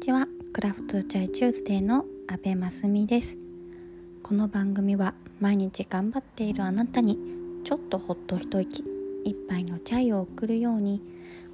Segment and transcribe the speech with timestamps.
[0.00, 0.26] ちは。
[0.54, 3.36] クラフトチャイチューズデーの阿部真澄です。
[4.22, 7.18] この番組は毎日頑張っているあなたに
[7.64, 8.82] ちょっとほっと一息
[9.26, 11.02] 一杯のチャイを送るように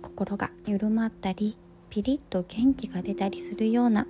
[0.00, 1.58] 心が緩まったり
[1.90, 4.06] ピリッと元気が出たりするような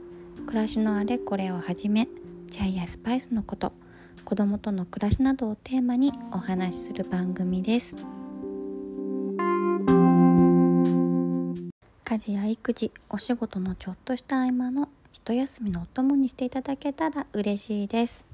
[0.47, 2.07] 暮らしのあれこれをはじめ
[2.51, 3.73] チャイやスパイスのこと
[4.27, 8.16] 子供との暮らしなどをテーマにお話しする番組です。
[12.17, 18.25] 家事や育児お仕事のちょっとした合間の一休みのお供にしていただけたら嬉しいです。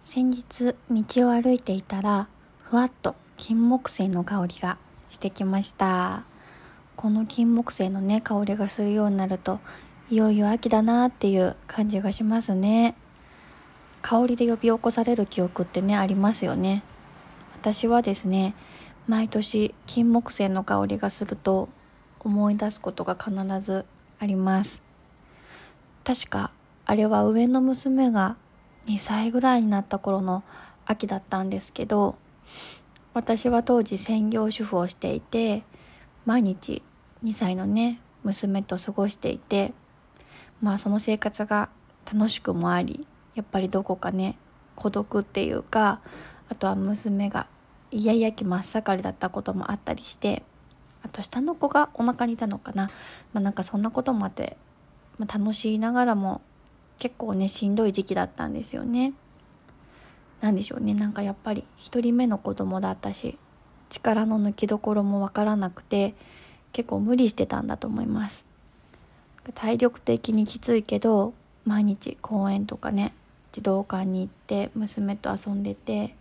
[0.00, 2.26] 先日道を歩いていたら
[2.62, 4.78] ふわっと金木犀の香りが
[5.10, 6.24] してきました。
[6.96, 9.60] この金木犀のね香りがするようになると
[10.08, 12.94] いよいよ秋だなっていう感じがしますね。
[14.00, 16.82] 香りで呼び起こされる記憶ってねありますよね。
[17.60, 18.54] 私はですね
[19.06, 21.68] 毎年金木犀の香りがすると
[22.24, 23.84] 思い出すことが必ず
[24.18, 24.82] あります。
[26.04, 26.50] 確か
[26.86, 28.36] あれは上の娘が
[28.86, 30.44] 2歳ぐらいになった頃の
[30.84, 32.16] 秋だったんですけど
[33.14, 35.62] 私は当時専業主婦をしていて
[36.26, 36.82] 毎日
[37.24, 39.72] 2歳のね娘と過ごしていて
[40.60, 41.70] まあその生活が
[42.12, 44.36] 楽しくもありやっぱりどこかね
[44.76, 46.00] 孤独っていうか
[46.50, 47.46] あとは娘が
[47.90, 50.42] イヤイヤ期真っ盛りだったこともあったりして
[51.04, 52.90] あと下の子がお腹にいたのかな、
[53.32, 54.56] まあ、なんかそんなこともあって、
[55.18, 56.40] まあ、楽しいながらも
[56.98, 59.12] 結構ねしんどい時期だったんですよね。
[60.40, 60.94] なんでしょうね。
[60.94, 63.38] なんかやっぱり1人目の子供だったし
[63.90, 66.14] 力の抜きどころも分からなくて
[66.72, 68.46] 結構無理してたんだと思います。
[69.54, 73.14] 体力的にきついけど毎日公園とかね
[73.52, 76.14] 児童館に行って娘と遊んでて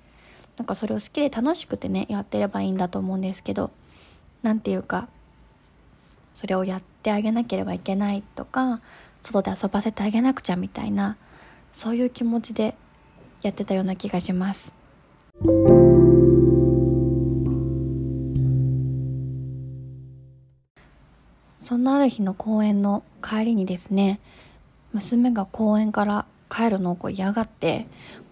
[0.57, 3.71] なんかそれを好きで楽しくてねやってればいいんだと思うんですけど
[4.43, 5.07] 何て言うか
[6.33, 8.81] それをやってあげなければいけないとか
[9.23, 11.17] 外で遊ばせてあげなくちゃみたいな
[11.71, 12.75] そういう気持ちで
[13.41, 14.73] やってたような気がします。
[21.55, 24.19] そんなある日の公園の帰りにですね
[24.91, 27.87] 娘が公園から帰るのをこう嫌がって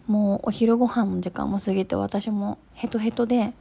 [0.06, 3.54] もうお昼ご飯の時間も過ぎて私もヘトヘトで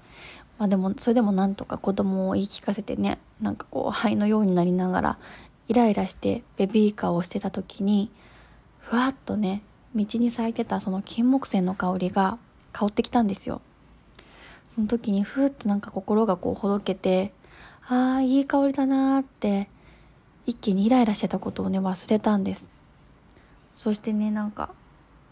[0.61, 5.19] まあでもそれでもなんとか子供を言い聞かせてねなんかこう灰のようになりながら
[5.69, 8.11] イライラしてベビーカーをしてた時に
[8.79, 9.63] ふわっとね
[9.97, 12.37] 道に咲いてたその金木犀の香りが
[12.73, 13.63] 香ってきたんですよ。
[14.69, 17.33] その時にふーっとなんか心がこうほどけて
[17.89, 19.71] ああいい香りだなーって
[20.45, 22.69] 一気にイライラしてたことをね忘れたんです。
[23.75, 24.75] そしてねなんか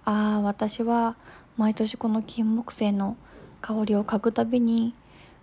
[0.07, 1.17] ああ私は
[1.59, 3.19] 毎年この金木犀の
[3.61, 4.95] 香りを嗅ぐたびに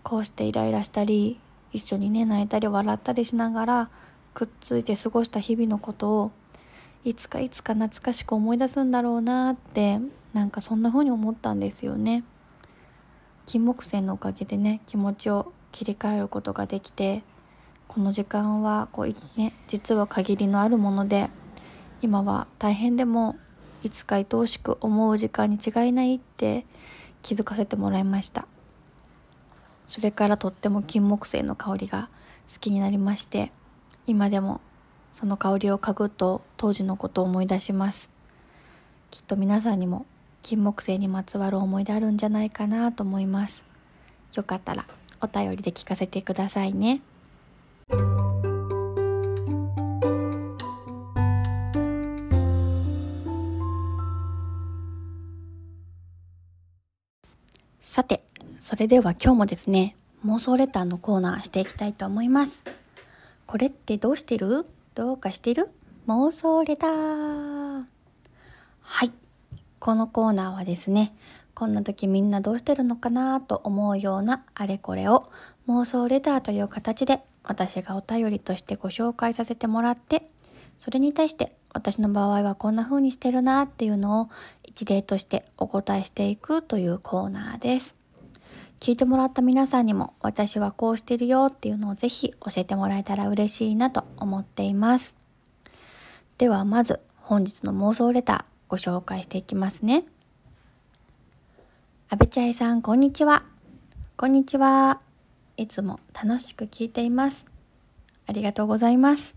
[0.05, 1.39] こうしてイライラしたり
[1.73, 3.89] 一緒にね泣いたり笑ったりしながら
[4.35, 6.31] くっついて過ごした日々のことを
[7.03, 9.99] いつかいつか懐かしく思い出すんだろうなって
[10.31, 12.23] なんかそんな風に思ったんですよね。
[13.47, 17.23] 金木犀のおかげでね気持ちを切り替えることができて
[17.87, 21.29] この時間はこうね実は限りのあるもので
[22.03, 23.37] 今は大変でも
[23.83, 26.65] いつか愛おしく思う時間に違いないって
[27.23, 28.47] 気づかせてもらいました。
[29.87, 32.09] それからとっても金木犀の香りが
[32.51, 33.51] 好きになりまして
[34.07, 34.61] 今でも
[35.13, 38.09] その香りを嗅ぐと当時のことを思い出します。
[39.11, 40.05] きっと皆さんにも
[40.41, 43.63] 金木犀にまつわる思い出あるんじゃないかなと思います。
[44.35, 44.85] よかったら
[45.21, 47.01] お便りで聞かせてくださいね。
[57.85, 58.23] さて
[58.59, 62.65] それでは今日もですね、妄想レターのコーナーしていきたいと思います。
[63.45, 64.65] これってどうしてる？
[64.95, 65.69] どうかしてる？
[66.07, 67.83] 妄想レター。
[68.81, 69.11] はい。
[69.79, 71.15] このコーナーはですね、
[71.53, 75.29] こんな時みんなどうしてるのかなと思うようなあれこれを
[75.67, 80.27] 妄想レターという形で私がお便りとしてご紹介させてもらって、
[80.79, 84.29] それに対して私の場合はこんな風にしてるなっていうのを
[84.63, 87.95] 一例としてお答えしていくというコーナーです。
[88.79, 95.15] 聞いてもらった皆さんにも私はこうしてるよっていうのをぜひ教えてもらえたら嬉しいなと思っています。
[96.37, 100.05] ではまず本日の妄想レターご紹介していきますね。
[102.09, 103.43] 阿部ちゃいさん、こんにちは。
[104.15, 105.01] こんにちは。
[105.57, 107.45] いつも楽しく聞いています。
[108.27, 109.35] ありがとうございます。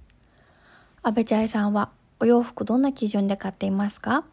[1.02, 4.24] 阿部ちゃいさんはお洋服どんな基準で買っていますか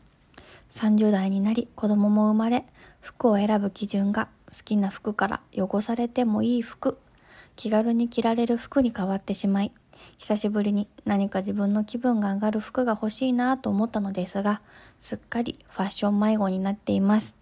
[0.71, 2.65] ?30 代になり子供も生まれ、
[3.01, 6.97] 服を選ぶ基準が好きな服から汚されてもいい服
[7.55, 9.71] 気軽に着られる服に変わってしまい
[10.17, 14.61] 久しぶりに何か自分の気分が上がる服が欲しいなと思ったのですが、
[14.99, 17.35] すっかりファッション迷子になっています。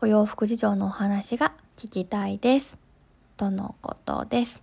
[0.00, 2.78] お洋服事情のお話が聞きたいです。
[3.36, 4.62] とのことです。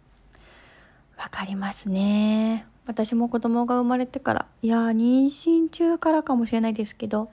[1.18, 2.71] わかりますね。
[2.86, 7.30] 私も子供が生まれてから、いや妊娠中からかもしれないですけど、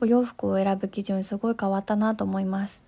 [0.00, 2.82] お洋服を選ぶ基準すごい変わったなと思います。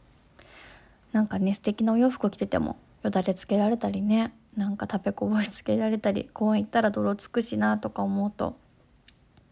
[1.13, 8.57] なんかね、素敵なお洋服着てても、よだれつけられたりね、なんか食べこぼしつけられたり公園行ったら泥つくしなとか思うと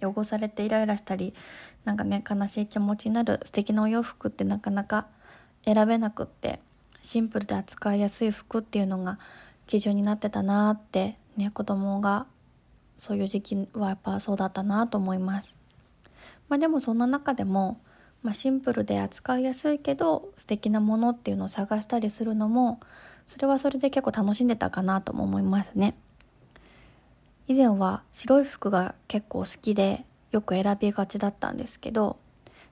[0.00, 1.35] 汚されてイライラしたり
[1.85, 5.06] なんかね悲しい気持ちになる素敵なお洋服ってなかなか
[5.64, 6.61] 選べなくって
[7.02, 9.19] シンプルで扱いやすい服っていうのが
[9.67, 12.26] 基準になってたなってね子供が
[12.96, 15.56] そういう時期はやっぱそうだったなと思います。
[16.49, 17.81] まあ、でもそんな中でも、
[18.23, 22.81] まあ、シンプルで扱いやすいけど素敵なものっていうのを探したりするのも
[23.26, 25.96] それはそれで結構楽しんでたかなとも思いますね
[27.49, 32.19] 以前は白い服が結構好きでよく選びがちだったんですけど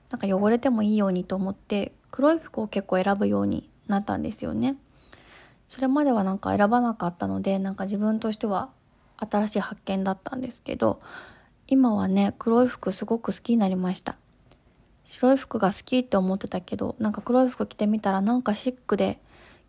[0.09, 4.75] なんか汚れてもいいようにと思って黒い服を結構選ぶようになったんですよね
[5.67, 8.69] それまではなんか選ばなかったのでなんか自分としては
[9.29, 11.01] 新しい発見だったんですけど
[11.67, 14.17] 今はね黒い服すごく好きになりました
[15.05, 19.19] 白い服が好きって思ってたけどなんか黒い服着てみたらなんかシックで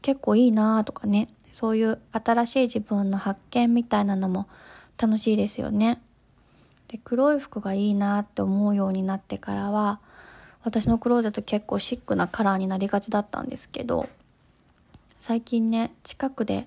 [0.02, 4.48] 結構いいなとかねそういう新しい自分の発見みたいなのも
[4.98, 6.00] 楽しいですよね。
[6.88, 10.00] で黒い服がいいなって思うようになってからは
[10.62, 14.08] 私のクローゼット結構シックなカラーになりがちだったんですけど
[15.16, 16.66] 最近ね近くで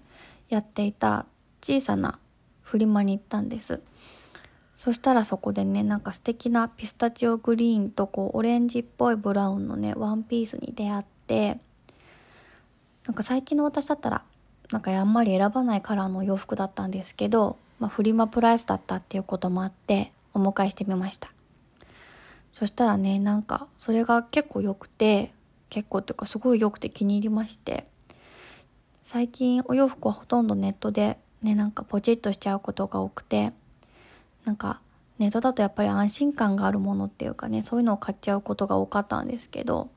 [0.50, 1.26] やっていた
[1.62, 2.20] 小さな
[2.68, 3.82] フリマに行ったんです。
[4.76, 11.60] そしたらそこでねなんか素敵なピスタチオグリーンとこうオレンジっぽいブラウンのねワンピースに出会って
[13.08, 14.24] なんか最近の私だったら
[14.72, 21.32] なんかあんまり選ばないカラーの洋服だったんですけど、まあ、フリマプライスだったっていうこともあってお迎えしてみました。
[22.52, 25.32] そしたらねなんかそれが結構良くて
[25.70, 27.86] 結構っていうかすごい良くて気に入りまして
[29.04, 33.54] 最近お洋服はほとんどネットでねなんかポチッとしちゃうことが多くて
[34.46, 34.82] なんか
[35.18, 39.90] ネットだとやっぱり安心感があるものっていうかねそういうのを買っちゃうことが多かったんですけど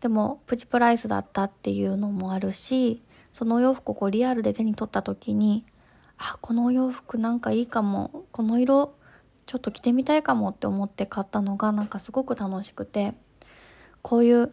[0.00, 5.64] でもプチプライスだったっていうのもあるしそのお洋服をこうリアルで手に取った時に
[6.18, 8.94] あこのお洋服なんかいいかもこの色
[9.46, 13.14] ちょっと着てみたいかもって思って買ったのがなんかすごく楽しくて
[14.00, 14.52] こういう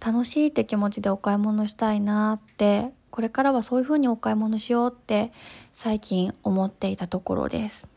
[0.00, 5.32] 楽しいって気持ちでお買い物したいなってこれからはそういう風にお買い物しようって
[5.70, 7.88] 最近思っていたところです。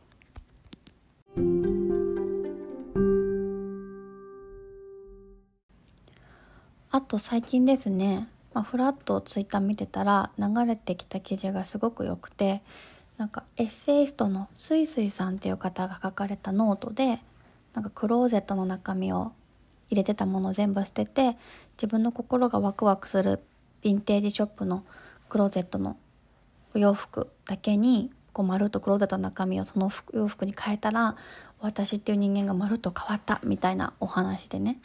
[6.94, 12.62] あと最近ですね、まあ、ふらっとツイッター見てたら流れてきた記事がすごく良くて
[13.18, 17.22] なんかエッセイストのすいすいさんっていう方が書かれたノートで
[17.74, 19.32] なんかクローゼットの中身を
[19.90, 21.38] 入れてたものを全部捨てて
[21.78, 23.40] 自分の心がワクワクする
[23.84, 24.84] ヴィンテージショップの
[25.32, 25.96] クローゼットの
[26.76, 31.16] お洋服だけにこうまるっとクローゼットの中身をその洋服に変えたら
[31.62, 34.78] 私っていう人間がまるっと変わったみたいなお話でね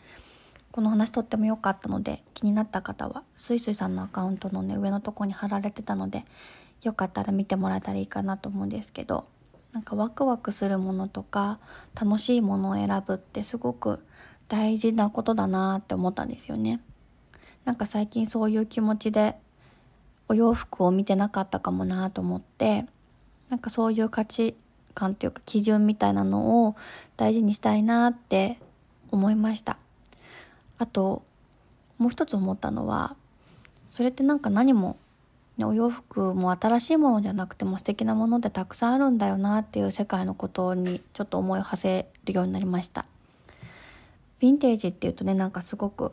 [0.71, 6.25] この話とっても良かったので気になった方はすいすいさんのアカウントのね上のとこに貼られてたので
[6.85, 9.27] よかったら見てもらえたらいいかなと思うんですけど
[9.73, 11.59] なんかワクワクするものとか
[12.01, 13.99] 楽しいものを選ぶってすごく
[14.47, 16.81] 大事なことだなって思ったんですよね。
[17.65, 19.41] なんか最近そういう気持ちで
[20.29, 22.87] お洋服を見てなかったかもなと思って
[23.49, 24.57] なんかそういう価値
[24.95, 26.77] 観というか基準みたいなのを
[27.17, 28.59] 大事にしたいなって
[29.11, 29.79] 思いました。
[30.79, 31.23] あと
[31.99, 33.17] もう一つ思ったのは
[33.91, 34.99] それってなんか何も、
[35.57, 43.07] ね、お洋服も新しいものじゃなくても素敵なものってたくさんあるんだよなっていう世界のことにちょっと思いを馳せるようになりました
[44.41, 46.13] ヴィンテージっていうとねなんかすごく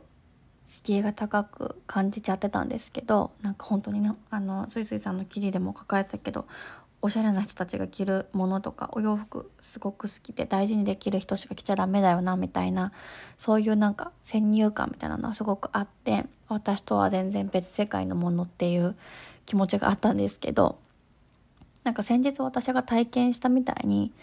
[0.66, 6.46] 敷居が高く感じちゃってたんですけどなんか本当にねあのすいすいさんの記事でも書かれてたけど
[7.02, 12.94] おしゃれな人たちが着るものとかお洋服すごく好きで大事にできる人しか着ちゃダメだよなみたいな
[13.38, 18.96] そういうなんか先入観みたいなのはすごくあって私とは全然別世界のものっていう
[19.46, 20.80] 気持ちがあったんですけど
[21.84, 24.14] なんか先日私が体験したみたいに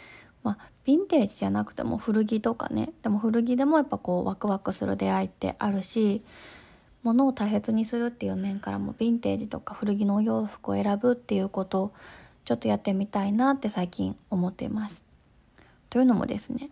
[0.43, 6.23] まあヴィンテージじゃなくても古着とかねでも古着でもやっぱこうワクワクする出会いってあるし
[7.03, 11.93] 物を大切にするっていう面からもヴィンテージとか古着のお洋服を選ぶっていうことを
[12.45, 15.05] ちょっとやってみたいなって最近思っています。
[15.89, 16.71] というのもですね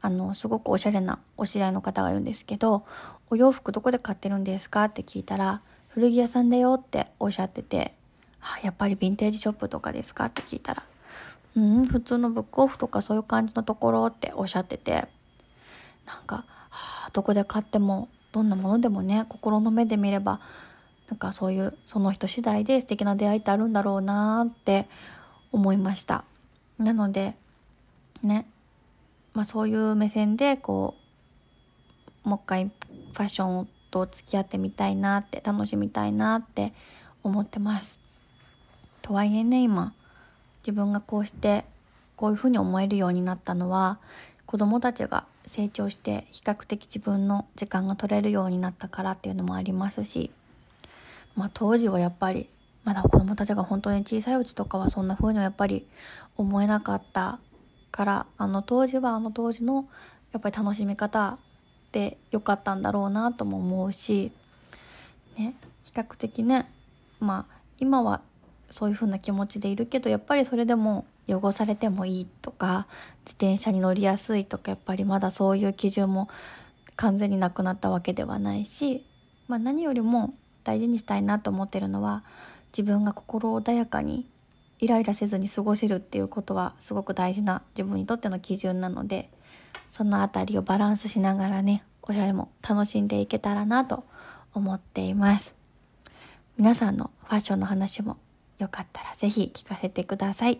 [0.00, 2.84] あのすごくおしゃれなお知り合いの方がいるんですけど
[3.30, 7.94] 「お洋服どこで買ってるんですか?」って聞いたら「古着屋さんだよ」っておっしゃってて
[8.42, 10.82] 「あやっぱりヴィンテージショップとかですか?」って聞いたら
[11.56, 15.08] うん普通のブックオフとかそういう感じのところっておっしゃってて。
[16.06, 20.40] なんか、はあ、どこで買ってもどんなものでもね心の目で見れば
[21.08, 24.88] なんかそういうその人次第で素敵な出会いってあるんだろうなって
[25.52, 26.24] 思いました。
[26.78, 27.36] なので
[28.22, 28.46] ね
[29.34, 30.94] まあそういう目線でこ
[32.24, 36.72] うもう一回ファッションと付き合ってみたいなって楽しみたいなって
[37.22, 38.00] 思ってます。
[39.02, 39.92] とはいえね今
[40.66, 41.64] 自分がこうして
[42.16, 43.98] こういうふうに思えるようになったのは
[44.46, 50.30] 子供たちが成長して比較的自分の時間が取れるようになったからっていうのもありますし
[51.36, 52.48] まあ、当時はやっぱり
[52.84, 55.86] まだ子供たちが本当に小さいうちとかはそんな風にはやっぱり
[56.36, 57.38] 思えなかった
[57.90, 59.88] からあの当時はあの当時の
[60.32, 61.38] やっぱり楽しみ方
[61.92, 64.32] で良かったんだろうなとも思うし、
[65.38, 65.54] ね、
[65.84, 66.70] 比較的ね
[67.20, 68.20] まあ今は
[68.74, 72.88] そういう風な気持ちでいるけどやっぱりそれでも汚されてもいいとか
[73.24, 76.28] 自転車に乗りやすいとかやっぱりまだそういう基準も
[76.96, 79.06] 完全になくなったわけではないし、
[79.46, 82.24] まあ、何よりも大事にしたいなと思ってるのは
[82.76, 84.26] 自分が心穏やかに
[84.80, 89.30] イライラせずに過ごせるっていうことはすごく大事な自分にとっての基準なので
[89.88, 94.04] その辺りをバランスしながらねおしゃれも楽しんでいけたらなと
[94.52, 95.54] 思っています。
[96.56, 98.16] 皆さんのファッションの話も
[98.64, 100.58] よかったら是非聞かせてください。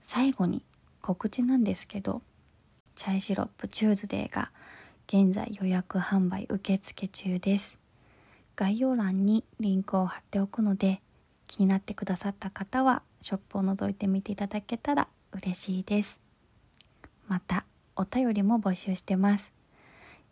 [0.00, 0.64] 最後に
[1.00, 2.22] 告知なんですけど
[2.94, 4.50] チャイシロップチューズデーが
[5.06, 7.83] 現在予約販売受付中です
[8.56, 11.00] 概要欄にリンクを貼っておくので
[11.46, 16.20] 気になってくださった方はショップを覗いてみていただけたら嬉しいです。
[17.26, 17.64] また
[17.96, 19.52] お便りも募集してます。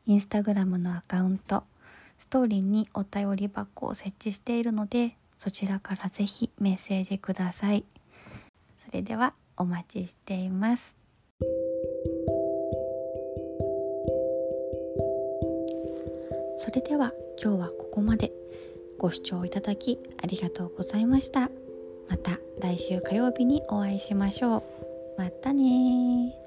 [0.07, 1.65] インスタグラムのアカウント
[2.19, 7.85] ストーリーにお便り箱を設置しているのでそちらからぜひメッセージください。
[8.79, 10.95] それではお待ちしています。
[16.57, 18.33] それでは今日はここまで。
[18.99, 21.51] ご視聴いただきありがとうございました。
[22.09, 24.63] また来週火曜日にお会いしましょう。
[25.19, 26.42] またね